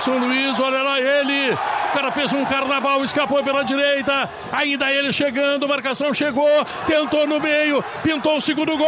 [0.00, 1.52] São Luís, olha lá ele.
[1.52, 4.28] O cara fez um carnaval, escapou pela direita.
[4.52, 8.86] Ainda ele chegando, marcação chegou, tentou no meio, pintou o segundo gol.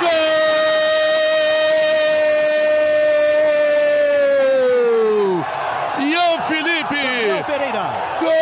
[0.00, 0.08] Gol!
[6.00, 7.44] Ian Felipe!
[7.46, 7.90] Pereira.
[8.20, 8.36] Gol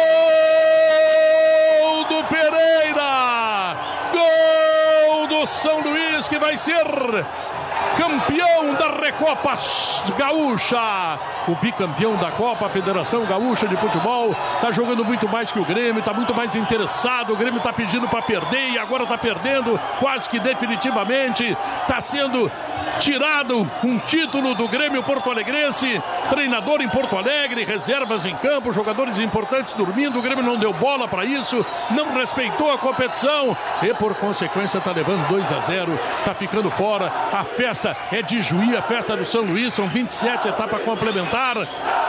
[2.04, 3.76] do Pereira!
[4.12, 6.82] Gol do São Luís que vai ser
[7.96, 9.58] campeão da Recopa
[10.16, 11.18] Gaúcha.
[11.46, 15.64] O bicampeão da Copa, a Federação Gaúcha de Futebol, está jogando muito mais que o
[15.64, 17.32] Grêmio, está muito mais interessado.
[17.32, 21.56] O Grêmio está pedindo para perder e agora está perdendo quase que definitivamente.
[21.82, 22.50] Está sendo
[22.98, 29.18] tirado um título do Grêmio Porto Alegrense, treinador em Porto Alegre, reservas em campo, jogadores
[29.18, 30.18] importantes dormindo.
[30.18, 34.92] O Grêmio não deu bola para isso, não respeitou a competição e por consequência está
[34.92, 37.12] levando 2 a 0, está ficando fora.
[37.32, 41.56] A festa é de Juí, a festa do São Luís, são 27 etapas complementar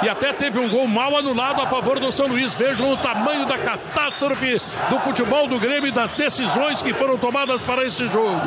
[0.01, 2.53] e até teve um gol mal anulado a favor do São Luís.
[2.53, 7.61] Vejam o tamanho da catástrofe do futebol do Grêmio e das decisões que foram tomadas
[7.61, 8.41] para esse jogo.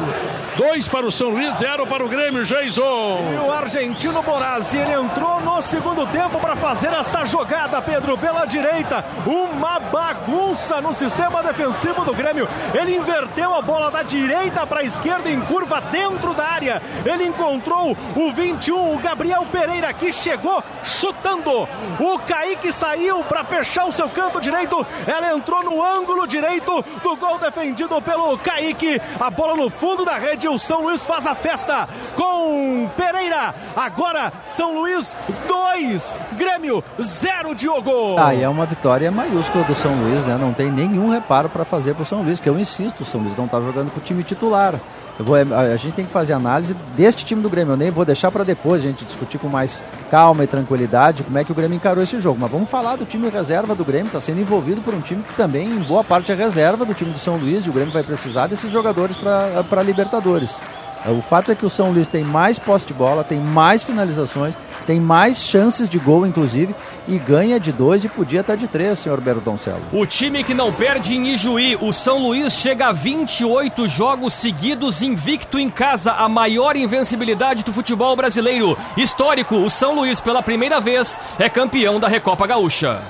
[0.59, 3.33] Dois para o São Luís, zero para o Grêmio, Jason.
[3.33, 8.45] E o argentino Borazzi, ele entrou no segundo tempo para fazer essa jogada, Pedro, pela
[8.45, 9.03] direita.
[9.25, 12.47] Uma bagunça no sistema defensivo do Grêmio.
[12.75, 16.83] Ele inverteu a bola da direita para a esquerda em curva dentro da área.
[17.05, 21.69] Ele encontrou o 21, o Gabriel Pereira, que chegou chutando.
[21.99, 24.87] O Kaique saiu para fechar o seu canto direito.
[25.07, 29.01] Ela entrou no ângulo direito do gol defendido pelo Kaique.
[29.21, 30.49] A bola no fundo da rede.
[30.49, 33.55] O São Luís faz a festa com Pereira.
[33.77, 38.17] Agora São Luís 2, Grêmio 0, Diogo.
[38.19, 40.37] Ah, e é uma vitória maiúscula do São Luís, né?
[40.39, 43.21] Não tem nenhum reparo para fazer para o São Luís, que eu insisto, o São
[43.21, 44.75] Luís não está jogando com o time titular.
[45.19, 47.73] Vou, a, gente tem que fazer análise deste time do Grêmio.
[47.73, 51.37] Eu nem vou deixar para depois a gente discutir com mais calma e tranquilidade como
[51.39, 52.39] é que o Grêmio encarou esse jogo.
[52.41, 55.35] Mas vamos falar do time reserva do Grêmio, está sendo envolvido por um time que
[55.35, 57.65] também, em boa parte, é reserva do time do São Luís.
[57.65, 60.61] E o Grêmio vai precisar desses jogadores para Libertadores.
[61.07, 64.57] O fato é que o São Luís tem mais posse de bola, tem mais finalizações,
[64.89, 66.75] tem mais chances de gol, inclusive,
[67.07, 69.83] e ganha de dois e podia estar de três, senhor Bertoncello.
[69.93, 75.03] O time que não perde em Ijuí, o São Luís chega a 28 jogos seguidos
[75.03, 78.79] invicto em casa, a maior invencibilidade do futebol brasileiro.
[78.97, 83.03] Histórico, o São Luís, pela primeira vez, é campeão da Recopa Gaúcha.